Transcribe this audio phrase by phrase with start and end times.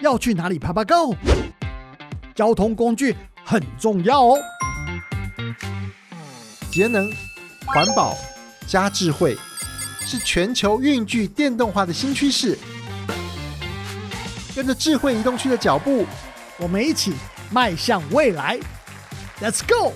[0.00, 1.14] 要去哪里爬爬 Go？
[2.34, 4.38] 交通工具很重要哦。
[6.70, 7.10] 节能、
[7.66, 8.16] 环保
[8.66, 9.36] 加智慧，
[10.00, 12.56] 是全球运具电动化的新趋势。
[14.54, 16.06] 跟着智慧移动区的脚步，
[16.58, 17.12] 我们一起
[17.50, 18.58] 迈向未来
[19.40, 19.92] ，Let's go！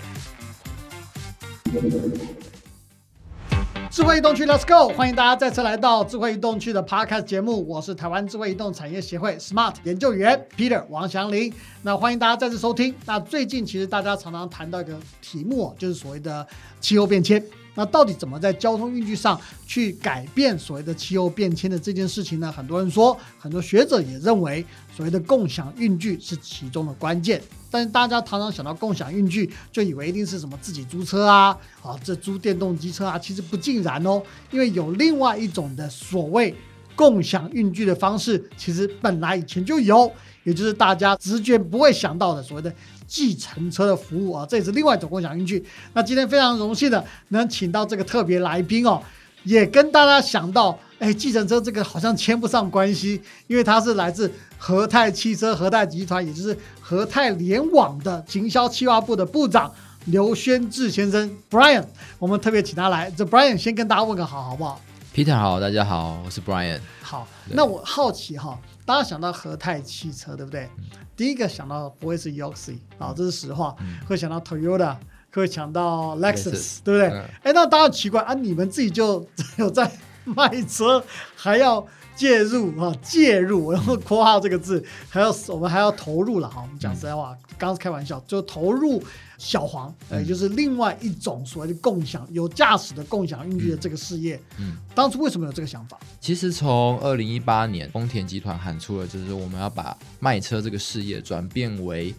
[3.92, 4.90] 智慧移动区，Let's go！
[4.94, 11.52] 欢迎大家再次来到智慧移动区的 Podcast 节目，我是台湾智慧移动产业协会 Smart 研究员 Peter 王祥林。
[11.82, 12.94] 那欢迎大家再次收听。
[13.04, 16.46] 那最近其实大家常常谈到一个题目，就是所谓的
[16.80, 17.44] 气候变迁。
[17.74, 22.52] 那到底怎么在交通运具上去改变所谓的气候变迁的这件事情呢？
[22.52, 27.40] 很多人说，很多学者也认为，所谓的共享运具是其中的关键。
[27.70, 36.54] 但是大家常常想到共享运具，就以为一定是什么自己租车啊，啊，这租电动机车啊，其实不尽然哦，因为有另外一种的所谓
[36.94, 40.12] 共享运具的方式，其实本来以前就有，
[40.44, 42.70] 也就是大家直觉不会想到的所谓的。
[43.12, 45.62] 计程车的服务啊，这也是另外一种共享运具。
[45.92, 49.02] 那今天非常荣幸的能请到这个特别来宾哦，
[49.44, 59.70] 也跟大家想到，哎，计程车这个好像牵不上关系，因为他是来自和泰汽车和泰集团，也就是和泰联网的行销企划部的部长
[60.06, 61.84] 刘宣志先生 Brian。
[62.18, 64.80] 我们特别请他来，这 Brian 先跟大家问个好，好不好
[65.14, 66.80] ？Peter 好，大家好，我是 Brian。
[67.02, 70.68] 好，那我好奇哈，大家想到和泰汽车，对不对？
[71.16, 73.76] 第一个想到不会是 Yoxi 啊，这是实话。
[74.08, 74.96] 会想到 Toyota，
[75.32, 77.20] 会想到 Lexus，对不对？
[77.42, 79.24] 哎，那大家奇怪啊，你们自己就
[79.58, 79.90] 有在
[80.36, 81.04] 卖车，
[81.34, 82.94] 还要介入啊？
[83.02, 86.62] 介入，然后括号这个字，还要我们还要投入了哈。
[86.62, 89.02] 我们讲实在话，刚刚开玩笑，就投入。
[89.38, 94.40] 小黄，也就是另外一种所谓的共享有驾驶的共享运具的这个事业。
[94.56, 95.98] 嗯，当初为什么有这个想法？
[96.20, 102.14] 其实从二零一八年，丰田集团喊出了，就是我们要把卖车这个事业转变为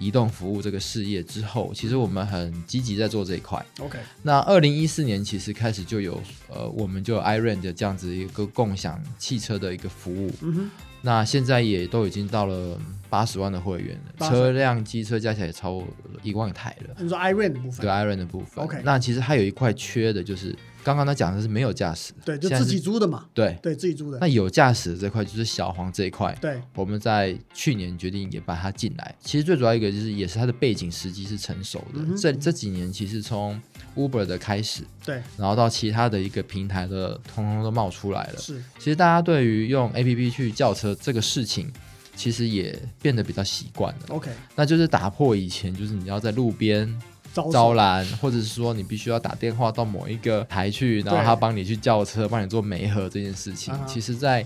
[0.00, 3.64] 移动服务这个事业之后，其实我们很积极在做这一块。
[3.78, 10.32] OK，那二零一四年其实开始就有，呃，我们就 iRent 这样子一个共享汽车的一个服务。
[10.40, 10.70] 嗯哼。
[11.02, 12.78] 那现在也都已经到了
[13.08, 15.82] 八十万的会员了，车辆机车加起来也超
[16.22, 16.96] 一万台了。
[16.98, 17.80] 你说 iRent 的部分？
[17.80, 18.64] 对 iRent 的部分。
[18.64, 18.80] OK。
[18.84, 20.56] 那其实还有一块缺的就是。
[20.82, 23.26] 刚刚他讲的是没有驾驶，对，就自己租的嘛。
[23.34, 24.18] 对，对自己租的。
[24.20, 26.36] 那有驾驶的这块就是小黄这一块。
[26.40, 29.14] 对，我们在去年决定也把它进来。
[29.20, 32.16] 其实最主要一个就是，也是它的背景时机是成熟的。
[32.16, 33.60] 这这几年其实从
[33.96, 38.38] Uber 的开始，对，然后到其他的一个平台的，通通都冒出来了。
[38.38, 41.70] 是，其实大家对于用 APP 去叫车这个事情，
[42.16, 44.00] 其实也变得比较习惯了。
[44.08, 47.00] OK，那就是打破以前就是你要在路边。
[47.32, 54.44] 招揽，或者是说你必须要打电话到某一个台去，然后他帮你去叫车，帮你做媒合这件事情，其实在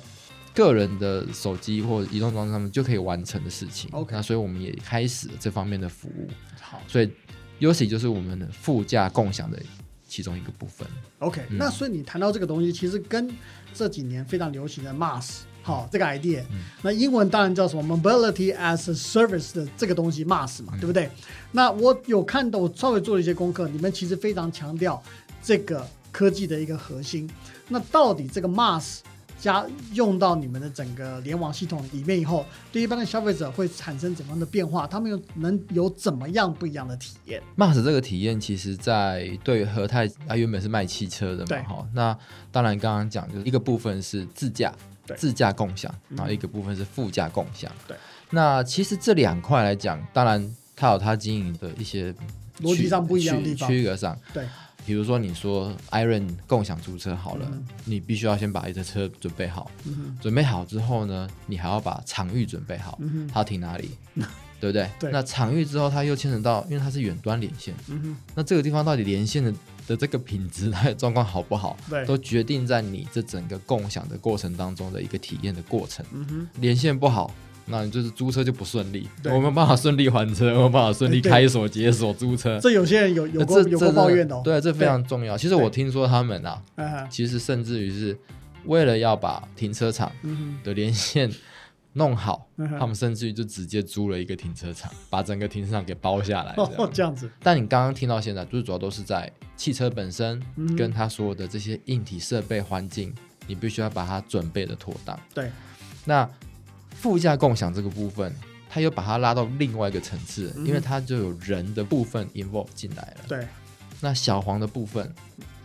[0.54, 3.90] 个人的手机或移动装置上面就可以完成的事情。
[3.92, 6.28] OK，那所以我们也开始了这方面的服务。
[6.60, 7.10] 好，所以
[7.60, 9.60] UC 就是我们的副驾共享的
[10.06, 10.86] 其中一个部分。
[11.18, 13.28] OK，那所以你谈到这个东西，其实跟
[13.72, 15.40] 这几年非常流行的 Mass。
[15.64, 16.42] 好，这个 idea，
[16.82, 21.10] 那英文当然叫什么 mobility as a service 的这个东西 MAS 嘛，对不对？
[21.52, 25.02] 那我有看到，我稍微做了一些功课，你们其实非常强调
[25.42, 27.28] 这个科技的一个核心。
[27.68, 28.98] 那到底这个 MAS
[29.40, 29.64] 加
[29.94, 34.86] 用到你们的整个联网系统里面以后，对一般的消费者会产生怎样的变化？
[34.86, 42.14] 他们有能有怎么样不一样的体验？MAS 这个体验，其实在对和泰它原本是卖汽车的嘛，哈，那
[42.52, 44.70] 当然刚刚讲就是一个部分是自驾。
[45.16, 47.70] 自驾共享，然后一个部分是副驾共享。
[47.86, 47.96] 对，
[48.30, 52.14] 那其实这两块来讲，当然它有它经营的一些
[52.60, 54.18] 逻辑上不一样的地方，区隔上。
[54.32, 54.46] 对，
[54.86, 57.50] 比如说你说 Iron 共享租车好了，
[57.84, 59.70] 你必须要先把一台车准备好，
[60.20, 62.98] 准备好之后呢，你还要把场域准备好，
[63.32, 63.90] 它要停哪里，
[64.60, 64.88] 对不对？
[64.98, 65.10] 对。
[65.10, 67.74] 那场域之后，它又牵扯到，因为它是远端连线，
[68.34, 69.52] 那这个地方到底连线的？
[69.86, 76.04] 的这个品质它的状况好不好，对，都决定在你这整个共享的过程当中的一个体验的过程。
[76.12, 77.34] 嗯哼，连线不好，
[77.66, 82.58] 那你就是租车就不顺利，我没办法顺利还车，没有办法顺利 开锁解锁租车。
[82.60, 85.36] 这有些人有有过有过抱怨的，对，这非常重要。
[85.36, 86.62] 其实我听说他们啊，
[87.10, 88.18] 其实甚至于是
[88.66, 90.10] 为了要把停车场
[90.62, 91.30] 的连线。
[91.96, 92.46] 弄好，
[92.78, 96.52] 他们甚至于就直接租了一个停车场，把整个停车场给包下来。
[96.56, 97.30] 哦， 这样子。
[97.40, 100.42] 但你刚刚听到现在，就是主要都是在汽车本身
[100.76, 103.14] 跟他所有的这些硬体设备环境，
[103.46, 105.18] 你必须要把它准备的妥当。
[105.32, 105.50] 对。
[106.04, 106.28] 那
[106.90, 108.34] 副驾共享这个部分，
[108.68, 113.24] 它又把它拉到另外一个层次，因为它就有人的部分 involve 进来了。
[113.28, 113.46] 对。
[114.00, 115.14] 那小黄的部分，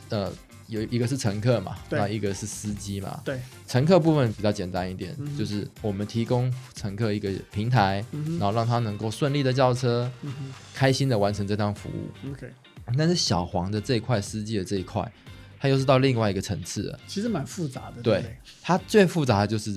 [0.10, 0.32] 呃。
[0.69, 3.19] 有一个是乘客嘛，那一个是司机嘛。
[3.25, 8.06] 对，乘客部分比较简单一点，就是我们提供乘客一个平台，
[8.39, 10.10] 然后让他能够顺利的叫车，
[10.74, 12.30] 开心的完成这趟服务。
[12.31, 12.50] OK。
[12.98, 15.12] 但是小黄的这一块，司机的这一块，
[15.60, 17.00] 它又是到另外一个层次了。
[17.07, 18.01] 其实蛮复杂的。
[18.01, 19.75] 对，它最复杂的就是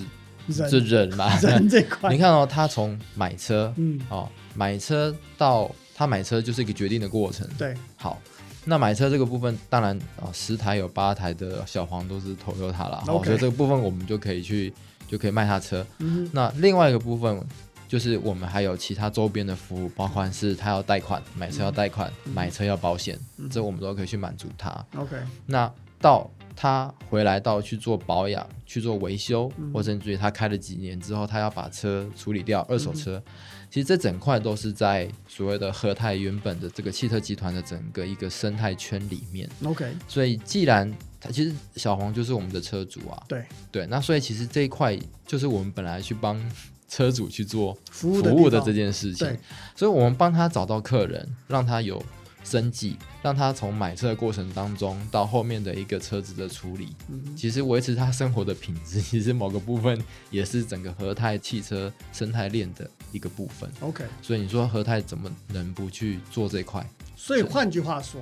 [0.49, 2.09] 是人嘛， 人这块。
[2.13, 7.47] 你看哦，他从买车，嗯，哦，买车到他买车就是一个决定的过程。
[7.57, 8.21] 对，好。
[8.65, 14.73] 那买车这个部分，当然啊，十台有八台的小黄都是投入他了，所以这个部分我们就可以去，
[15.07, 15.85] 就可以卖他车。
[16.31, 17.43] 那另外一个部分
[17.87, 23.19] 就是我们还有其他周边的服务，包括是他要贷款，买车要贷款，买车要保险，
[23.51, 24.69] 这我们都可以去满足他。
[24.95, 25.15] OK，
[25.45, 33.21] 那到他回来到去做保养、去做维修，或甚至于他开了几年之后，他要把车处理掉，二手车。
[33.69, 39.49] 其实这整块都是在所谓的和泰原本的这个汽车集团的整个一个生态圈里面。
[39.63, 43.43] OK，所以既然他其实小黄就是我们的车主啊，对。
[43.71, 44.95] 对，那所以其实这一块
[45.25, 46.39] 就是我们本来去帮
[46.87, 49.27] 车主去做服务的这件事情，
[49.75, 51.99] 所以我们帮他找到客人，让他有。
[52.43, 56.95] 生计，让他从买车的过程当中到后面的一个车子的处理，
[57.35, 59.99] 其实维持他生活的品质， 其实某个部分
[60.29, 63.69] 也是整个和泰汽车生态链的一个部分。
[63.79, 66.85] OK，所以你说和泰怎么能不去做这块？
[67.15, 68.21] 所以换句话说，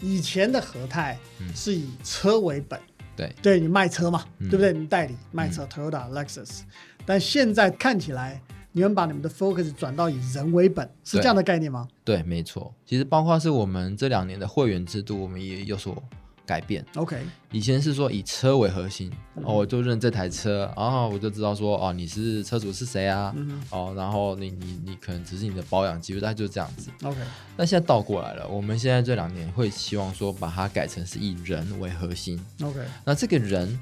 [0.00, 1.18] 以前的和泰
[1.54, 2.80] 是以车为本，
[3.16, 4.72] 对，对你卖车嘛，对不对？
[4.72, 6.60] 你代理卖车，Toyota、Lexus，
[7.04, 8.40] 但现在看起来。
[8.72, 11.86] 你们把你们的 focus 转到以人为本，是这样的概念吗？
[12.02, 12.74] 对，没错。
[12.86, 16.02] 其实包括是我们这两年的会员制度，我们也有所
[16.46, 16.84] 改变。
[16.96, 17.20] OK，
[17.50, 23.34] 以前是说以车为核心，哦，我就认这台车，然后我就知道说，哦，你是车主是谁啊？
[23.70, 26.90] 哦，然后你你你可能只是你的保养机会，大概就是这样子。
[27.02, 27.18] OK，
[27.56, 32.42] 那现在倒过来了，我们现在这两年会希望说把它改成是以人为核心。
[32.62, 33.78] OK，那这个人。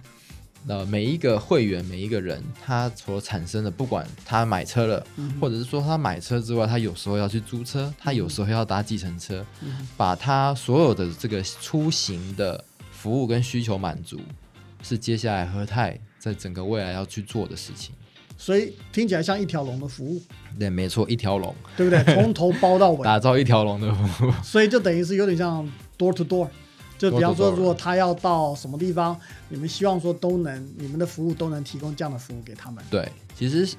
[0.66, 5.06] 那每一个会员，每一个人，他所产生的，不管他买车了，
[5.40, 9.44] 或者是说他买车之外，他有时候要去租车，他有时候要搭计程车，
[9.96, 12.62] 把他所有的这个出行的
[12.92, 14.20] 服务跟需求满足，
[14.82, 17.94] 是接下来和泰在整个未来要去做的事情。
[18.36, 20.22] 所以听起来像一条龙的服务。
[20.58, 22.02] 对，没错，一条龙，对不对？
[22.14, 24.32] 从头包到尾， 打造一条龙的服务。
[24.42, 25.66] 所以就等于是有点像
[25.98, 26.48] door to door。
[27.00, 29.18] 就比方说，如果他要到什么地方，
[29.48, 32.84] 你们希望说都能，你们的服务都能提供这样的服务给他们。
[32.90, 33.74] 对，其实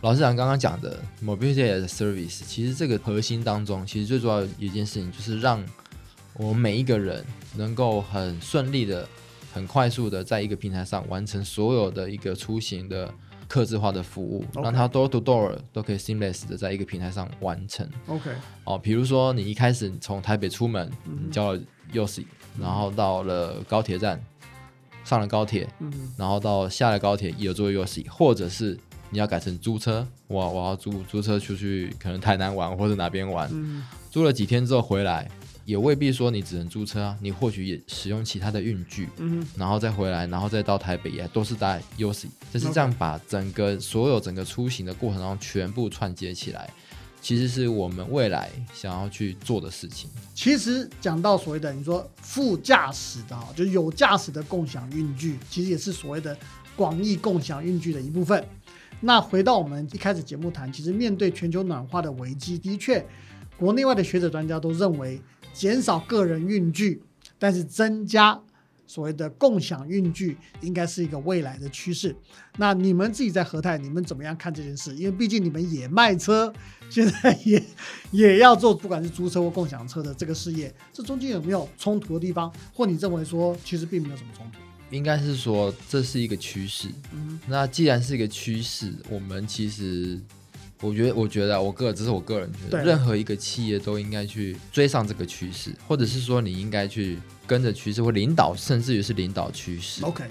[0.00, 5.60] 老师长刚刚讲的 mobility as service，其实这个核心当中，其实最主要一件事情就是让
[6.34, 7.24] 我们每一个人
[7.56, 9.08] 能够很顺利的、
[9.52, 13.12] 很快速的在一个平台上完成所有的一个出行的
[13.48, 17.84] 客制化的服务，让他 door to door 都可以 seamless 的在一个平台上完成。
[18.06, 18.30] OK，
[18.62, 21.60] 哦，比如说你一开始从台北出门，你交了
[21.92, 22.24] UC。
[22.60, 24.22] 然后到了高铁站，
[25.04, 25.90] 上了高铁，嗯。
[26.18, 28.78] 然后到下了高铁也有座位 UC，或者是
[29.08, 33.82] 你要改成租车，我我要租租车出去，可能台南玩或者哪边玩，嗯。
[34.10, 35.30] 租了几天之后回来，
[35.64, 39.42] 也未必说你只能租车啊，你或许也使用其他的运具，嗯。
[39.56, 46.68] 然后再回来，然后再到台北也都是搭 UC，就是这样把整个所有整个出行的过程当中全部串接起来。
[47.22, 50.10] 其实是我们未来想要去做的事情。
[50.34, 56.36] 其实讲到所谓的你说副驾驶的哈，就有驾驶的共享运具，其实也是所谓的
[56.74, 58.44] 广义共享运具的一部分。
[59.00, 63.06] 那回到我们一开始节目谈，其实面对全球暖化的危机，的确，
[63.56, 65.20] 国内外的学者专家都认为，
[65.52, 67.02] 减少个人运具，
[67.38, 68.42] 但是增加。
[68.92, 72.14] 所谓的共享运具应该是一个未来的趋势。
[72.58, 74.94] 那你们自己在和泰，你们怎么样看这件事？
[74.94, 76.52] 因为毕竟你们也卖车，
[76.90, 77.64] 现在 也
[78.10, 82.52] 也要做，不管是租车或共享车的这个事业，这中间有没有冲突的地方？
[82.74, 84.58] 或你认为说其实并没有什么冲突？
[84.94, 86.88] 应该是说这是一个趋势。
[87.14, 90.20] 嗯，那既然是一个趋势，我们其实。
[90.82, 100.04] 我觉得，我觉得，我个人这是我个人觉得，任何一个企业都应该去追上这个趋势，或者是说你应该去跟着趋势或领导，甚至于是领导趋势。
[100.04, 100.24] OK，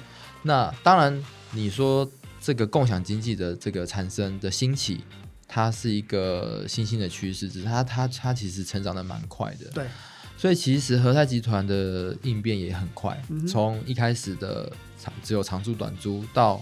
[0.43, 2.05] 那当然，你说
[2.41, 5.05] 这个共享经济的这个产生的兴起，
[5.47, 9.65] 它是一个新兴的趋势，只是它它它其实成长的蛮快的。
[9.73, 9.85] 对，
[10.35, 13.17] 所以其实和泰集团的应变也很快，
[13.47, 14.69] 从一开始的
[15.01, 16.61] 长只有长租短租到。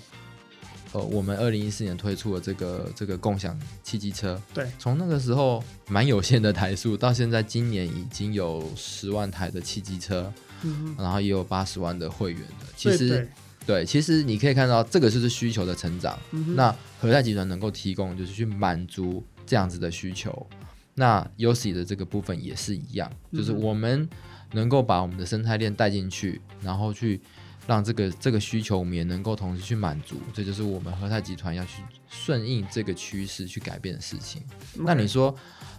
[0.92, 12.66] 呃，我们二零一四年推出了这个这个共享汽机车，对，从那个时候蛮有限的台数，到现在今年已经有十万台的汽机车，嗯，然后也有八十万的会员的。
[12.76, 13.30] 其实，
[13.68, 16.18] 对，其实你可以看到这个就是需求的成长。
[16.56, 20.48] 那和泰集团能够提供就是去满足这样子的需求，
[20.96, 24.10] 那 UC 的这个部分也是一样，就是我们
[24.54, 27.22] 能够把我们的生态链带进去，然后去
[27.70, 34.42] 让这个这个需求我们也能够同时去满足，这就是我们和泰集团要去顺应这个趋势去改变的事情。
[34.74, 35.36] 那你说，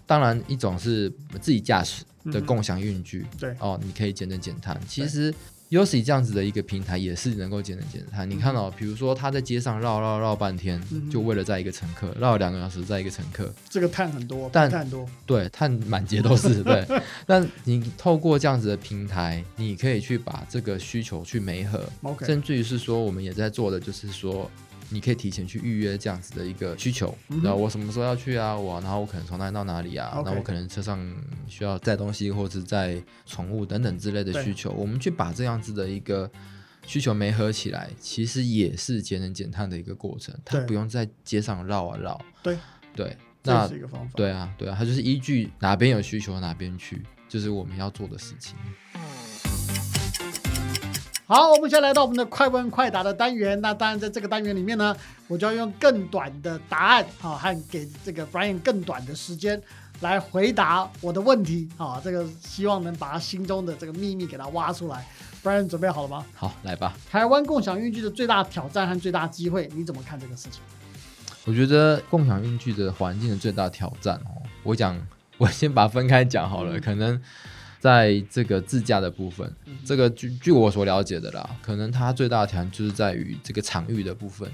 [0.07, 5.35] 当然一种是自己驾驶的共享运具，对哦，你可以节能减碳，其实。
[5.85, 8.29] C 这样子的一个平台也是能够节能减碳。
[8.29, 16.63] 你看到，比如说他在街上绕绕绕半天，就为了载一个乘客，绕两个小时载一个乘客，这个碳很多，但碳多，对，碳满街都是。
[16.65, 16.85] 对，
[17.27, 21.83] 那你透过这样子的平台，你可以去把这个需求去媒合，
[22.27, 24.51] 甚至于是说，我们也在做的就是说。
[24.91, 28.57] 你可以提前去预约这样子的一个需求，然后我什么时候要去啊？
[28.57, 30.21] 我然后我可能从哪里到哪里啊？
[30.25, 30.99] 那我可能车上
[31.47, 36.31] 需要载东西或者载宠物等等之类的需求，我们去把这样子的一个
[36.87, 40.35] 需求没合起来，其实也是节能减碳的一个过程。
[40.45, 42.21] 它不用在街上绕啊绕。
[42.43, 42.59] 对
[42.97, 44.13] 对，那是一个方法。
[44.17, 48.57] 对啊对啊，它就是依据哪边有需求哪边去，就是我们要做的事情。
[51.31, 53.61] 好，我们先来到我们的快问快答的单元。
[53.61, 54.97] 那当然，在这个单元里面呢，
[55.29, 59.63] 我就要用更短的答案，啊，和给这个 Brian 更短的时间
[60.01, 61.69] 来回答我的问题。
[61.77, 65.07] 好，这个希望能把他心中的这个秘密给他挖出来。
[65.41, 66.27] Brian 准备好了吗？
[66.35, 66.97] 好，来吧。
[67.09, 70.61] 台湾共享运具的最大挑战和最大机会，你怎么看这个事情？
[71.45, 75.01] 我觉得共享运具的环境的最大挑战哦，我讲，
[75.39, 77.23] 我先把它分开讲好了，可能。
[77.81, 79.51] 在这个自驾的部分，
[79.85, 84.49] 这个据据我所了解的啦，可能它最大的挑战就是在于这个场域的部分。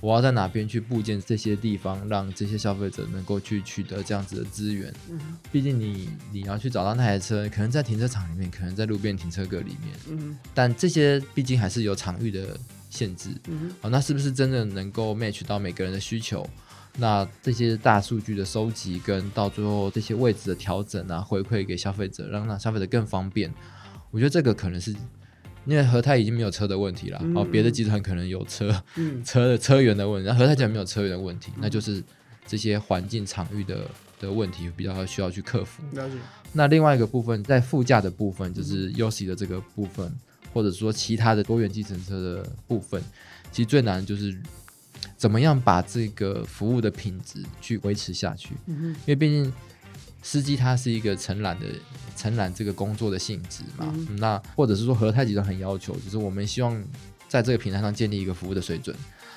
[0.00, 4.90] 我要在哪边去布建这些地方，让这些消费者能够去取得这样子的资源。
[5.10, 5.20] 嗯，
[5.52, 9.94] 毕竟你你要去找到那台车，可能在停车场里面，可能在路边停车格里面。
[10.08, 12.58] 嗯，但这些毕竟还是有场域的
[12.88, 13.28] 限制。
[13.48, 16.48] 嗯，好，那是不是真的能够 match 到每个人的需求？
[16.96, 23.52] 那这些大数据的收集跟到最后这些位置的调整啊，回馈给消费者，让那消费者更方便。
[24.10, 24.90] 我觉得这个可能是
[25.64, 32.02] 因为和泰已经没有车的问题了，哦，别的集团可能有车，嗯车的车源的问题，那和泰集团没有车源的问题，那就是
[32.46, 35.82] 这些环境场域的的问题比较需要去克服。
[35.92, 36.16] 了解。
[36.52, 40.12] 那另外一个部分，在副驾的部分，就是 U C 的这个部分，
[40.52, 43.00] 或者说其他的多元计程车的部分，
[43.52, 44.36] 其实最难的就是。
[45.16, 48.54] 怎么样把这个服务的品质去维持下去？
[48.66, 49.52] 因为毕竟
[50.22, 51.66] 司机他是一个承揽的
[52.16, 53.94] 承揽这个工作的性质嘛。
[54.18, 56.82] 那或者是说和泰集团很要求，就是我们希望
[57.28, 58.94] 在这个平台上建立一个服务的水准。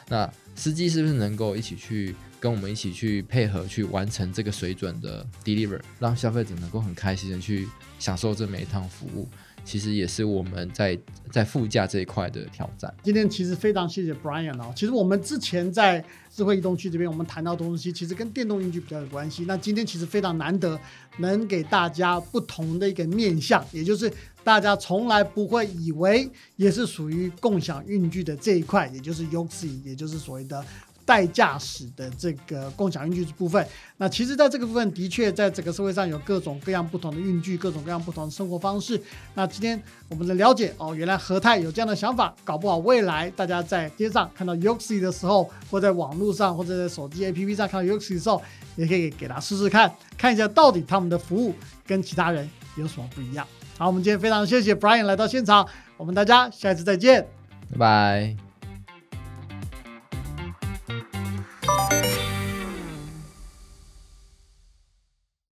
[0.10, 7.68] 那司机是不是能够一起去跟我们一起去配合，去完成这个水准的 deliver，让消费者能够很开心的去
[8.00, 9.30] 享受这每一趟服务？
[9.64, 10.98] 其实也是我们在
[11.32, 12.94] 在副驾这一块的挑战。
[13.02, 14.72] 今天其实非常谢谢 Brian 哦。
[14.76, 19.46] 其实我们之前在智慧移动区这边，我们谈到东西，其实跟电动运具比较有关系。
[19.46, 20.80] 那今天其实非常难得，
[21.18, 24.12] 能给大家不同的一个面向，也就是
[24.44, 30.64] 大家从来不会以为也是属于共享运具的这一块，也就是 Uxi，也就是所谓的。
[31.06, 33.66] 代驾驶的这个共享运具部分，
[33.98, 39.02] 那其实在这个部分的确在整个社会上有各种各样不同的运具，各种各样不同的生活方式。
[39.34, 48.42] 那今天我们的了解哦，原来和泰有这样的想法，搞不好未来大家在街上看到 Yuxi 的时候，或在网络上或者在手机 APP 上看到 Yuxi 的时候，
[48.76, 51.54] 也可以给他试试看，看一下到底他们的服务
[51.86, 53.46] 跟其他人有什么不一样。
[53.78, 55.68] 好，我们今天非常谢谢 Brian 来到现场，
[55.98, 57.28] 我们大家下一次再见，
[57.72, 58.43] 拜拜。